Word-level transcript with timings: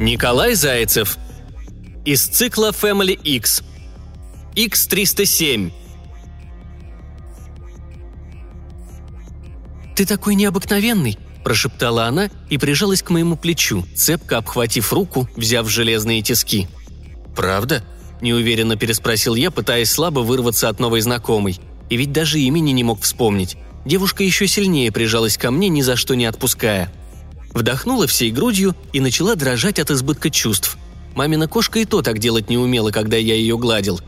Николай 0.00 0.54
Зайцев. 0.54 1.18
Из 2.04 2.26
цикла 2.26 2.70
Family 2.70 3.20
X. 3.22 3.62
X307. 4.56 5.72
«Ты 10.00 10.06
такой 10.06 10.34
необыкновенный!»– 10.34 11.18
прошептала 11.44 12.06
она 12.06 12.30
и 12.48 12.56
прижалась 12.56 13.02
к 13.02 13.10
моему 13.10 13.36
плечу, 13.36 13.84
цепко 13.94 14.38
обхватив 14.38 14.94
руку, 14.94 15.28
взяв 15.36 15.68
железные 15.68 16.22
тиски. 16.22 16.68
«Правда?»– 17.36 17.84
неуверенно 18.22 18.76
переспросил 18.76 19.34
я, 19.34 19.50
пытаясь 19.50 19.90
слабо 19.90 20.20
вырваться 20.20 20.70
от 20.70 20.80
новой 20.80 21.02
знакомой. 21.02 21.60
И 21.90 21.98
ведь 21.98 22.12
даже 22.12 22.40
имени 22.40 22.70
не 22.70 22.82
мог 22.82 23.02
вспомнить. 23.02 23.58
Девушка 23.84 24.24
еще 24.24 24.46
сильнее 24.46 24.90
прижалась 24.90 25.36
ко 25.36 25.50
мне, 25.50 25.68
ни 25.68 25.82
за 25.82 25.96
что 25.96 26.14
не 26.14 26.24
отпуская. 26.24 26.90
Вдохнула 27.52 28.06
всей 28.06 28.30
грудью 28.30 28.74
и 28.94 29.00
начала 29.00 29.36
дрожать 29.36 29.78
от 29.78 29.90
избытка 29.90 30.30
чувств. 30.30 30.78
Мамина 31.14 31.46
кошка 31.46 31.78
и 31.78 31.84
то 31.84 32.00
так 32.00 32.20
делать 32.20 32.48
не 32.48 32.56
умела, 32.56 32.90
когда 32.90 33.18
я 33.18 33.34
ее 33.34 33.58
гладил. 33.58 34.00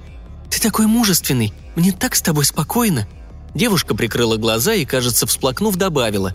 «Ты 0.48 0.58
такой 0.58 0.86
мужественный! 0.86 1.52
Мне 1.76 1.92
так 1.92 2.14
с 2.14 2.22
тобой 2.22 2.46
спокойно!» 2.46 3.06
Девушка 3.54 3.94
прикрыла 3.94 4.36
глаза 4.36 4.74
и, 4.74 4.84
кажется, 4.84 5.26
всплакнув, 5.26 5.76
добавила. 5.76 6.34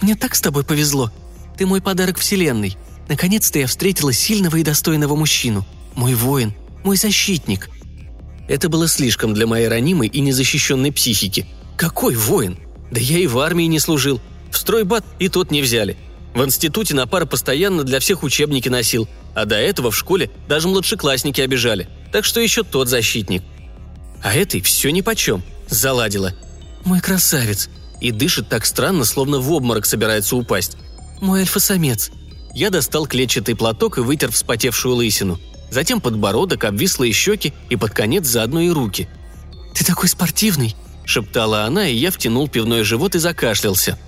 «Мне 0.00 0.14
так 0.14 0.34
с 0.34 0.40
тобой 0.40 0.64
повезло. 0.64 1.10
Ты 1.58 1.66
мой 1.66 1.80
подарок 1.80 2.18
вселенной. 2.18 2.76
Наконец-то 3.08 3.58
я 3.58 3.66
встретила 3.66 4.12
сильного 4.12 4.56
и 4.56 4.62
достойного 4.62 5.14
мужчину. 5.14 5.66
Мой 5.94 6.14
воин, 6.14 6.54
мой 6.82 6.96
защитник». 6.96 7.68
Это 8.48 8.68
было 8.68 8.88
слишком 8.88 9.34
для 9.34 9.46
моей 9.46 9.68
ранимой 9.68 10.08
и 10.08 10.20
незащищенной 10.20 10.92
психики. 10.92 11.46
Какой 11.76 12.14
воин? 12.14 12.58
Да 12.90 13.00
я 13.00 13.18
и 13.18 13.26
в 13.26 13.38
армии 13.38 13.64
не 13.64 13.78
служил. 13.78 14.20
В 14.50 14.58
стройбат 14.58 15.04
и 15.18 15.28
тот 15.28 15.50
не 15.50 15.62
взяли. 15.62 15.96
В 16.34 16.44
институте 16.44 16.94
на 16.94 17.06
пары 17.06 17.26
постоянно 17.26 17.84
для 17.84 18.00
всех 18.00 18.22
учебники 18.22 18.68
носил, 18.68 19.08
а 19.34 19.46
до 19.46 19.56
этого 19.56 19.90
в 19.90 19.96
школе 19.96 20.30
даже 20.48 20.68
младшеклассники 20.68 21.40
обижали. 21.40 21.88
Так 22.12 22.24
что 22.24 22.40
еще 22.40 22.64
тот 22.64 22.88
защитник. 22.88 23.42
А 24.22 24.34
этой 24.34 24.60
все 24.60 24.90
нипочем. 24.90 25.42
Заладила. 25.68 26.34
Мой 26.84 27.00
красавец. 27.00 27.68
И 28.00 28.10
дышит 28.10 28.48
так 28.48 28.66
странно, 28.66 29.04
словно 29.04 29.38
в 29.38 29.50
обморок 29.52 29.86
собирается 29.86 30.36
упасть. 30.36 30.76
Мой 31.20 31.40
альфа-самец. 31.40 32.10
Я 32.54 32.70
достал 32.70 33.06
клетчатый 33.06 33.56
платок 33.56 33.98
и 33.98 34.02
вытер 34.02 34.30
вспотевшую 34.30 34.96
лысину. 34.96 35.40
Затем 35.70 36.00
подбородок, 36.00 36.64
обвислые 36.64 37.12
щеки 37.12 37.52
и 37.68 37.76
под 37.76 37.92
конец 37.92 38.26
заодно 38.26 38.60
и 38.60 38.68
руки. 38.68 39.08
«Ты 39.74 39.84
такой 39.84 40.08
спортивный!»– 40.08 40.76
шептала 41.04 41.64
она, 41.64 41.88
и 41.88 41.96
я 41.96 42.10
втянул 42.10 42.48
пивной 42.48 42.84
живот 42.84 43.14
и 43.14 43.18
закашлялся. 43.18 43.98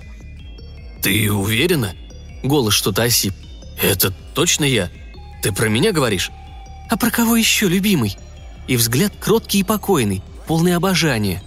«Ты 1.01 1.31
уверена?» 1.31 1.93
Голос 2.43 2.73
что-то 2.73 3.03
осип. 3.03 3.33
«Это 3.81 4.13
точно 4.33 4.63
я? 4.63 4.89
Ты 5.43 5.51
про 5.51 5.67
меня 5.67 5.91
говоришь?» 5.91 6.31
«А 6.89 6.95
про 6.97 7.09
кого 7.09 7.35
еще, 7.35 7.67
любимый?» 7.67 8.17
И 8.67 8.77
взгляд 8.77 9.13
кроткий 9.19 9.59
и 9.59 9.63
покойный, 9.63 10.21
полный 10.45 10.75
обожания. 10.75 11.43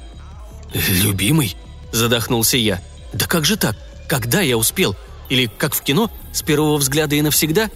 «Любимый?»– 0.73 1.57
задохнулся 1.93 2.57
я. 2.57 2.83
«Да 3.13 3.27
как 3.27 3.45
же 3.45 3.57
так? 3.57 3.77
Когда 4.09 4.41
я 4.41 4.57
успел? 4.57 4.97
Или 5.29 5.47
как 5.47 5.75
в 5.75 5.83
кино, 5.83 6.11
с 6.33 6.43
первого 6.43 6.77
взгляда 6.77 7.17
и 7.17 7.23
навсегда?» 7.23 7.71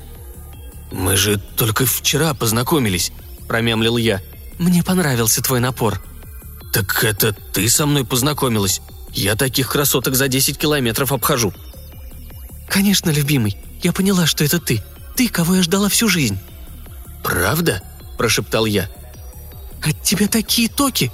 «Мы 0.93 1.17
же 1.17 1.39
только 1.57 1.87
вчера 1.87 2.35
познакомились»,– 2.35 3.13
промямлил 3.49 3.97
я. 3.97 4.21
«Мне 4.59 4.83
понравился 4.83 5.43
твой 5.43 5.61
напор». 5.61 6.03
«Так 6.73 7.03
это 7.05 7.33
ты 7.33 7.69
со 7.69 7.87
мной 7.87 8.05
познакомилась? 8.05 8.81
Я 9.13 9.37
таких 9.37 9.71
красоток 9.71 10.15
за 10.15 10.29
10 10.29 10.59
километров 10.59 11.13
обхожу». 11.13 11.53
«Конечно, 12.69 13.11
любимый. 13.11 13.57
Я 13.83 13.93
поняла, 13.93 14.27
что 14.27 14.45
это 14.45 14.61
ты. 14.61 14.83
Ты, 15.17 15.29
кого 15.29 15.57
я 15.57 15.63
ждала 15.63 15.89
всю 15.89 16.09
жизнь». 16.09 16.39
«Правда?»– 17.23 17.83
прошептал 18.19 18.67
я. 18.67 18.89
«От 19.83 20.01
тебя 20.03 20.29
такие 20.29 20.69
токи!» 20.69 21.13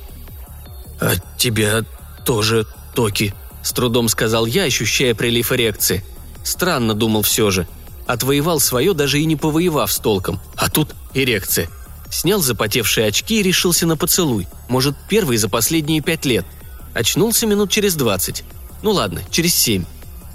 «От 1.01 1.21
тебя 1.39 1.85
тоже 2.25 2.67
токи»,– 2.95 3.35
с 3.63 3.73
трудом 3.73 4.09
сказал 4.09 4.47
я, 4.47 4.65
ощущая 4.65 5.15
прилив 5.15 5.53
эрекции. 5.53 6.05
Странно 6.43 6.95
думал 6.95 7.23
все 7.23 7.51
же. 7.51 7.67
Отвоевал 8.07 8.61
свое, 8.61 8.95
даже 8.95 9.21
и 9.21 9.25
не 9.25 9.37
повоевав 9.37 9.93
с 9.93 9.99
толком. 9.99 10.41
А 10.57 10.71
тут 10.71 10.95
эрекция. 11.15 11.69
Снял 12.11 12.41
запотевшие 12.41 13.07
очки 13.07 13.41
и 13.41 13.43
решился 13.43 13.87
на 13.87 13.97
поцелуй. 13.97 14.49
Может, 14.69 14.97
первый 15.09 15.37
за 15.37 15.49
последние 15.49 16.01
пять 16.01 16.25
лет. 16.25 16.45
Очнулся 16.93 17.47
минут 17.47 17.71
через 17.71 17.95
двадцать. 17.95 18.43
Ну 18.83 18.91
ладно, 18.93 19.23
через 19.31 19.55
семь. 19.55 19.85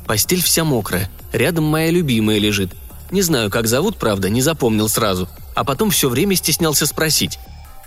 Постель 0.07 0.41
вся 0.41 0.63
мокрая. 0.63 1.09
Рядом 1.33 1.65
моя 1.65 1.89
любимая 1.91 2.37
лежит. 2.37 2.71
Не 3.11 3.21
знаю, 3.21 3.49
как 3.49 3.67
зовут, 3.67 3.97
правда, 3.97 4.29
не 4.29 4.41
запомнил 4.41 4.87
сразу. 4.87 5.27
А 5.53 5.63
потом 5.63 5.89
все 5.89 6.07
время 6.07 6.35
стеснялся 6.35 6.85
спросить. 6.85 7.39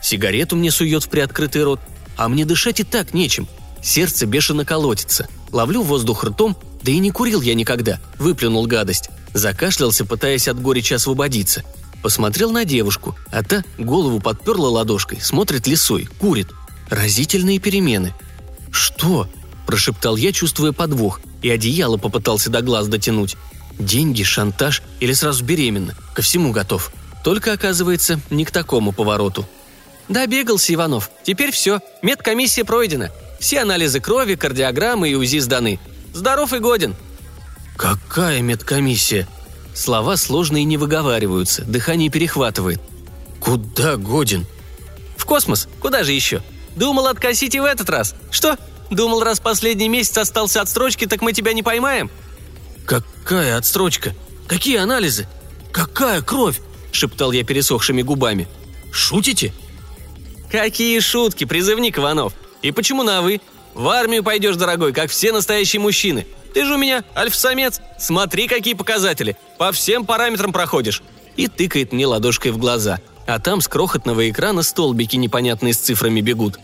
Сигарету 0.03 0.57
мне 0.57 0.71
сует 0.71 1.05
в 1.05 1.09
приоткрытый 1.09 1.65
рот. 1.65 1.81
А 2.19 2.29
мне 2.29 2.45
дышать 2.45 2.81
и 2.81 2.85
так 2.85 3.15
нечем. 3.15 3.49
Сердце 3.81 4.27
бешено 4.27 4.65
колотится. 4.65 5.29
Ловлю 5.53 5.83
воздух 5.83 6.25
ртом, 6.25 6.57
да 6.83 6.91
и 6.91 6.99
не 6.99 7.11
курил 7.11 7.41
я 7.41 7.55
никогда. 7.55 8.01
Выплюнул 8.19 8.67
гадость. 8.67 9.09
Закашлялся, 9.33 10.05
пытаясь 10.05 10.49
от 10.49 10.61
горечи 10.61 10.93
освободиться. 10.93 11.63
Посмотрел 12.03 12.51
на 12.51 12.65
девушку, 12.65 13.17
а 13.31 13.43
та 13.43 13.65
голову 13.79 14.21
подперла 14.21 14.69
ладошкой, 14.69 15.21
смотрит 15.21 15.67
лисой, 15.67 16.09
курит. 16.19 16.49
Разительные 16.91 17.61
перемены. 17.61 18.15
«Что?»– 18.71 19.29
прошептал 19.67 20.17
я, 20.17 20.33
чувствуя 20.33 20.73
подвох 20.73 21.21
и 21.41 21.51
одеяло 21.51 21.99
попытался 21.99 22.51
до 22.51 22.63
глаз 22.63 22.89
дотянуть. 22.89 23.37
Деньги, 23.79 24.25
шантаж 24.25 24.83
или 24.99 25.13
сразу 25.13 25.45
беременна. 25.45 25.95
Ко 26.15 26.23
всему 26.23 26.51
готов. 26.51 26.93
Только, 27.23 27.53
оказывается, 27.53 28.21
не 28.31 28.45
к 28.45 28.51
такому 28.51 28.93
повороту. 28.93 29.47
«Добегался, 30.09 30.73
Иванов. 30.73 31.11
Теперь 31.23 31.51
все. 31.51 31.81
Медкомиссия 32.03 32.65
пройдена. 32.65 33.11
Все 33.39 33.61
анализы 33.61 34.01
крови, 34.01 34.35
кардиограммы 34.35 35.11
и 35.11 35.15
УЗИ 35.15 35.39
сданы. 35.39 35.79
Здоров 36.15 36.53
и 36.53 36.59
годен». 36.59 36.97
«Какая 37.77 38.41
медкомиссия?» 38.41 39.29
Слова 39.75 40.17
сложные 40.17 40.65
не 40.65 40.77
выговариваются, 40.77 41.63
дыхание 41.65 42.11
перехватывает. 42.11 42.81
«Куда 43.41 43.97
годен?» 43.97 44.47
«В 45.17 45.25
космос. 45.25 45.69
Куда 45.81 46.03
же 46.03 46.13
еще? 46.13 46.43
Думал 46.75 47.07
откосить 47.07 47.55
и 47.55 47.61
в 47.61 47.65
этот 47.65 47.89
раз. 47.89 48.15
Что, 48.31 48.57
Думал, 48.91 49.23
раз 49.23 49.41
последний 49.41 49.89
месяц 49.89 50.17
остался 50.17 50.63
отстрочки, 50.63 51.07
так 51.07 51.21
мы 51.21 51.33
тебя 51.33 51.53
не 51.53 51.63
поймаем?» 51.63 52.11
«Какая 52.87 53.57
отстрочка? 53.57 54.15
Какие 54.47 54.79
анализы? 54.79 55.29
Какая 55.73 56.23
кровь?»– 56.23 56.61
шептал 56.93 57.33
я 57.33 57.45
пересохшими 57.45 58.03
губами. 58.03 58.49
«Шутите?» 58.91 59.53
«Какие 60.51 61.01
шутки, 61.01 61.45
призывник 61.45 61.99
Иванов! 61.99 62.33
И 62.63 62.73
почему 62.73 63.03
на 63.03 63.23
«вы»? 63.23 63.41
В 63.75 63.89
армию 63.89 64.25
пойдешь, 64.25 64.57
дорогой, 64.57 64.93
как 64.93 65.11
все 65.11 65.33
настоящие 65.33 65.81
мужчины. 65.81 66.27
Ты 66.55 66.65
же 66.65 66.75
у 66.75 66.79
меня 66.79 67.05
альф-самец. 67.15 67.81
Смотри, 67.99 68.49
какие 68.49 68.75
показатели. 68.75 69.37
По 69.59 69.73
всем 69.73 70.07
параметрам 70.07 70.53
проходишь». 70.53 71.03
И 71.37 71.47
тыкает 71.47 71.93
мне 71.93 72.07
ладошкой 72.07 72.51
в 72.51 72.59
глаза. 72.59 72.99
А 73.27 73.39
там 73.39 73.61
с 73.61 73.69
крохотного 73.69 74.29
экрана 74.31 74.63
столбики 74.63 75.17
непонятные 75.17 75.75
с 75.75 75.79
цифрами 75.79 76.21
бегут. 76.21 76.59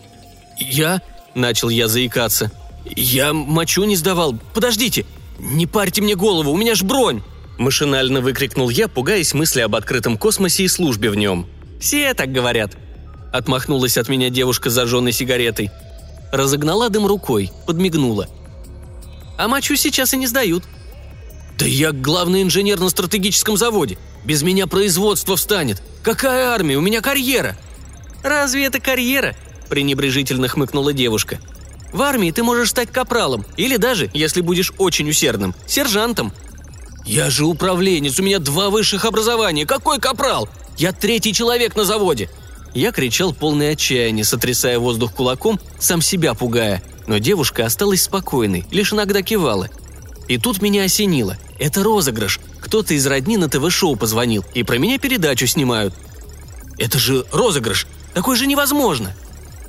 «Я...» 0.58 1.00
Начал 1.34 1.68
я 1.68 1.88
заикаться. 1.88 2.52
«Я 2.84 3.32
мочу 3.32 3.84
не 3.84 3.96
сдавал. 3.96 4.38
Подождите! 4.54 5.04
Не 5.38 5.66
парьте 5.66 6.00
мне 6.00 6.14
голову, 6.14 6.52
у 6.52 6.56
меня 6.56 6.74
ж 6.74 6.82
бронь!» 6.82 7.22
Машинально 7.58 8.20
выкрикнул 8.20 8.70
я, 8.70 8.88
пугаясь 8.88 9.34
мысли 9.34 9.60
об 9.60 9.74
открытом 9.74 10.16
космосе 10.16 10.64
и 10.64 10.68
службе 10.68 11.10
в 11.10 11.16
нем. 11.16 11.46
«Все 11.80 12.14
так 12.14 12.32
говорят!» 12.32 12.76
Отмахнулась 13.34 13.98
от 13.98 14.08
меня 14.08 14.30
девушка 14.30 14.70
с 14.70 14.74
зажженной 14.74 15.10
сигаретой. 15.10 15.72
Разогнала 16.30 16.88
дым 16.88 17.04
рукой, 17.04 17.50
подмигнула. 17.66 18.28
«А 19.36 19.48
мочу 19.48 19.74
сейчас 19.74 20.14
и 20.14 20.16
не 20.16 20.28
сдают». 20.28 20.62
«Да 21.58 21.66
я 21.66 21.90
главный 21.90 22.42
инженер 22.42 22.78
на 22.78 22.88
стратегическом 22.90 23.56
заводе. 23.56 23.98
Без 24.24 24.42
меня 24.42 24.68
производство 24.68 25.34
встанет. 25.34 25.82
Какая 26.04 26.50
армия? 26.50 26.76
У 26.76 26.80
меня 26.80 27.00
карьера!» 27.00 27.56
«Разве 28.22 28.66
это 28.66 28.78
карьера?» 28.78 29.34
пренебрежительно 29.68 30.46
хмыкнула 30.46 30.92
девушка. 30.92 31.40
В 31.92 32.02
армии 32.02 32.30
ты 32.30 32.44
можешь 32.44 32.70
стать 32.70 32.92
капралом, 32.92 33.44
или 33.56 33.76
даже, 33.76 34.08
если 34.14 34.42
будешь 34.42 34.72
очень 34.78 35.10
усердным, 35.10 35.56
сержантом. 35.66 36.32
Я 37.04 37.30
же 37.30 37.46
управленец, 37.46 38.20
у 38.20 38.22
меня 38.22 38.38
два 38.38 38.70
высших 38.70 39.04
образования. 39.04 39.66
Какой 39.66 39.98
капрал? 39.98 40.48
Я 40.76 40.92
третий 40.92 41.32
человек 41.32 41.74
на 41.74 41.84
заводе. 41.84 42.30
Я 42.74 42.90
кричал 42.90 43.32
полное 43.32 43.72
отчаяние, 43.72 44.24
сотрясая 44.24 44.78
воздух 44.80 45.14
кулаком, 45.14 45.60
сам 45.78 46.02
себя 46.02 46.34
пугая. 46.34 46.82
Но 47.06 47.18
девушка 47.18 47.64
осталась 47.64 48.02
спокойной, 48.02 48.66
лишь 48.70 48.92
иногда 48.92 49.22
кивала. 49.22 49.68
И 50.26 50.38
тут 50.38 50.60
меня 50.60 50.84
осенило. 50.84 51.36
Это 51.58 51.82
розыгрыш. 51.82 52.40
Кто-то 52.60 52.94
из 52.94 53.06
родни 53.06 53.36
на 53.36 53.48
ТВ-шоу 53.48 53.94
позвонил, 53.94 54.44
и 54.54 54.62
про 54.62 54.78
меня 54.78 54.98
передачу 54.98 55.46
снимают. 55.46 55.94
Это 56.78 56.98
же 56.98 57.24
розыгрыш. 57.30 57.86
Такое 58.14 58.36
же 58.36 58.46
невозможно. 58.46 59.14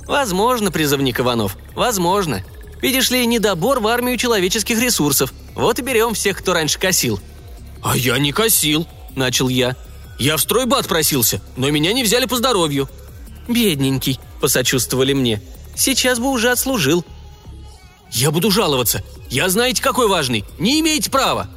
Возможно, 0.06 0.72
призывник 0.72 1.20
Иванов. 1.20 1.56
Возможно. 1.74 2.42
Видишь 2.82 3.10
ли, 3.10 3.24
недобор 3.26 3.80
в 3.80 3.86
армию 3.86 4.16
человеческих 4.16 4.80
ресурсов. 4.80 5.32
Вот 5.54 5.78
и 5.78 5.82
берем 5.82 6.14
всех, 6.14 6.38
кто 6.38 6.54
раньше 6.54 6.78
косил. 6.78 7.20
А 7.82 7.96
я 7.96 8.18
не 8.18 8.32
косил, 8.32 8.86
начал 9.14 9.48
я. 9.48 9.76
Я 10.18 10.36
в 10.36 10.40
стройбат 10.40 10.86
просился, 10.86 11.40
но 11.56 11.70
меня 11.70 11.92
не 11.92 12.02
взяли 12.02 12.26
по 12.26 12.36
здоровью. 12.36 12.88
Бедненький, 13.48 14.18
посочувствовали 14.40 15.12
мне. 15.12 15.42
Сейчас 15.76 16.18
бы 16.18 16.30
уже 16.30 16.50
отслужил. 16.50 17.04
Я 18.10 18.30
буду 18.30 18.50
жаловаться. 18.50 19.02
Я 19.28 19.48
знаете, 19.48 19.82
какой 19.82 20.08
важный. 20.08 20.44
Не 20.58 20.80
имеете 20.80 21.10
права. 21.10 21.48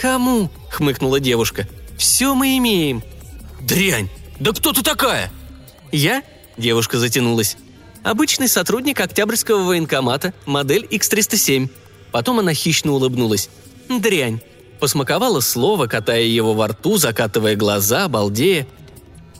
Кому? 0.00 0.50
хмыкнула 0.70 1.20
девушка. 1.20 1.68
Все 1.98 2.34
мы 2.34 2.56
имеем. 2.58 3.02
Дрянь! 3.60 4.08
Да 4.40 4.52
кто 4.52 4.72
ты 4.72 4.82
такая? 4.82 5.32
Я? 5.92 6.22
Девушка 6.56 6.98
затянулась. 6.98 7.56
Обычный 8.02 8.48
сотрудник 8.48 9.00
Октябрьского 9.00 9.62
военкомата, 9.62 10.34
модель 10.44 10.86
X307. 10.90 11.70
Потом 12.12 12.38
она 12.40 12.52
хищно 12.52 12.92
улыбнулась. 12.92 13.48
Дрянь. 13.88 14.40
Посмаковала 14.84 15.40
слово, 15.40 15.86
катая 15.86 16.24
его 16.24 16.52
во 16.52 16.68
рту, 16.68 16.98
закатывая 16.98 17.56
глаза, 17.56 18.06
балдея. 18.06 18.66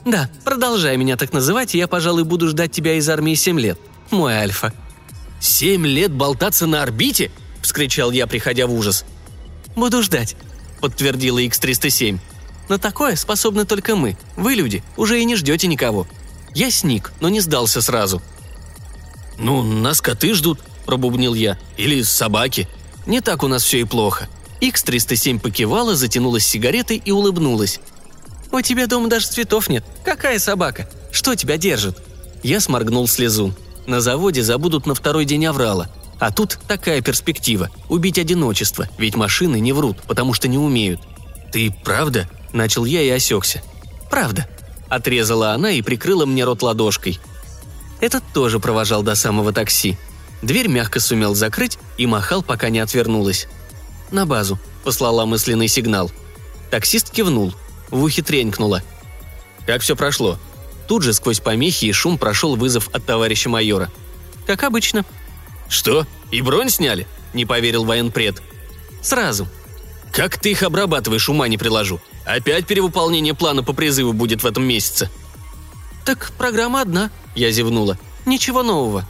«Да, 0.03 0.27
продолжай 0.43 0.97
меня 0.97 1.17
так 1.17 1.33
называть, 1.33 1.75
и 1.75 1.77
я, 1.77 1.87
пожалуй, 1.87 2.23
буду 2.23 2.47
ждать 2.47 2.71
тебя 2.71 2.95
из 2.95 3.07
армии 3.07 3.35
семь 3.35 3.59
лет. 3.59 3.77
Мой 4.09 4.33
Альфа». 4.33 4.73
«Семь 5.39 5.85
лет 5.85 6.11
болтаться 6.11 6.65
на 6.65 6.81
орбите?»– 6.81 7.29
вскричал 7.61 8.09
я, 8.09 8.25
приходя 8.25 8.65
в 8.65 8.73
ужас. 8.73 9.05
«Буду 9.75 10.01
ждать»,– 10.01 10.35
подтвердила 10.81 11.37
X-307. 11.37 12.17
«На 12.67 12.79
такое 12.79 13.15
способны 13.15 13.65
только 13.65 13.95
мы. 13.95 14.17
Вы, 14.35 14.55
люди, 14.55 14.83
уже 14.97 15.21
и 15.21 15.25
не 15.25 15.35
ждете 15.35 15.67
никого. 15.67 16.07
Я 16.55 16.71
сник, 16.71 17.13
но 17.19 17.29
не 17.29 17.39
сдался 17.39 17.83
сразу». 17.83 18.19
«Ну, 19.37 19.61
нас 19.61 20.01
коты 20.01 20.33
ждут»,– 20.33 20.59
пробубнил 20.87 21.35
я. 21.35 21.59
«Или 21.77 22.01
собаки. 22.01 22.67
Не 23.05 23.21
так 23.21 23.43
у 23.43 23.47
нас 23.47 23.63
все 23.63 23.81
и 23.81 23.83
плохо». 23.83 24.27
X-307 24.61 25.39
покивала, 25.39 25.95
затянулась 25.95 26.45
сигаретой 26.45 27.01
и 27.03 27.11
улыбнулась. 27.11 27.79
«У 28.51 28.61
тебя 28.61 28.87
дома 28.87 29.09
даже 29.09 29.27
цветов 29.27 29.69
нет. 29.69 29.83
Какая 30.03 30.39
собака? 30.39 30.89
Что 31.11 31.35
тебя 31.35 31.57
держит?» 31.57 31.97
Я 32.43 32.59
сморгнул 32.59 33.07
слезу. 33.07 33.53
На 33.87 34.01
заводе 34.01 34.43
забудут 34.43 34.85
на 34.85 34.95
второй 34.95 35.25
день 35.25 35.45
аврала. 35.45 35.89
А 36.19 36.31
тут 36.31 36.57
такая 36.67 37.01
перспектива– 37.01 37.69
убить 37.89 38.17
одиночество, 38.17 38.87
ведь 38.97 39.15
машины 39.15 39.59
не 39.59 39.73
врут, 39.73 39.97
потому 40.07 40.33
что 40.33 40.47
не 40.47 40.57
умеют. 40.57 41.01
«Ты 41.51 41.75
правда?»– 41.83 42.29
начал 42.53 42.85
я 42.85 43.01
и 43.01 43.09
осекся. 43.09 43.61
«Правда»,– 44.09 44.47
отрезала 44.89 45.51
она 45.51 45.71
и 45.71 45.81
прикрыла 45.81 46.25
мне 46.25 46.45
рот 46.45 46.61
ладошкой. 46.61 47.19
Этот 47.99 48.23
тоже 48.33 48.59
провожал 48.59 49.03
до 49.03 49.15
самого 49.15 49.51
такси. 49.51 49.97
Дверь 50.41 50.67
мягко 50.67 50.99
сумел 50.99 51.35
закрыть 51.35 51.77
и 51.97 52.05
махал, 52.05 52.43
пока 52.43 52.69
не 52.69 52.79
отвернулась. 52.79 53.47
«На 54.11 54.25
базу»,– 54.25 54.59
послала 54.83 55.25
мысленный 55.25 55.67
сигнал. 55.67 56.11
Таксист 56.69 57.11
кивнул. 57.11 57.53
В 57.89 58.03
ухе 58.03 58.21
тренькнуло. 58.21 58.83
«Как 59.65 59.81
все 59.81 59.95
прошло?» 59.95 60.37
Тут 60.87 61.03
же 61.03 61.13
сквозь 61.13 61.39
помехи 61.39 61.85
и 61.85 61.91
шум 61.91 62.17
прошел 62.17 62.55
вызов 62.55 62.89
от 62.93 63.05
товарища 63.05 63.49
майора. 63.49 63.91
«Как 64.45 64.63
обычно». 64.63 65.03
«Что? 65.67 66.05
И 66.31 66.41
бронь 66.41 66.69
сняли?»– 66.69 67.07
не 67.33 67.45
поверил 67.45 67.85
военпред. 67.85 68.41
«Сразу». 69.01 69.47
«Как 70.11 70.37
ты 70.37 70.51
их 70.51 70.63
обрабатываешь, 70.63 71.27
ума 71.27 71.47
не 71.47 71.57
приложу. 71.57 71.99
Опять 72.23 72.67
перевыполнение 72.67 73.33
плана 73.33 73.63
по 73.63 73.73
призыву 73.73 74.13
будет 74.13 74.43
в 74.43 74.47
этом 74.47 74.63
месяце». 74.63 75.09
«Так 76.05 76.31
программа 76.37 76.81
одна»,– 76.81 77.09
я 77.35 77.51
зевнула. 77.51 77.97
«Ничего 78.25 78.61
нового». 78.61 79.07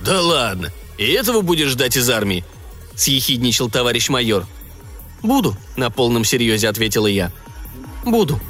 «Да 0.00 0.20
ладно. 0.22 0.72
И 0.96 1.04
этого 1.04 1.42
будешь 1.42 1.68
ждать 1.68 1.96
из 1.96 2.08
армии?»– 2.08 2.44
съехидничал 3.00 3.70
товарищ 3.70 4.08
майор. 4.08 4.46
«Буду»,– 5.22 5.56
на 5.76 5.90
полном 5.90 6.24
серьезе 6.24 6.68
ответила 6.68 7.06
я. 7.06 7.32
«Буду», 8.04 8.40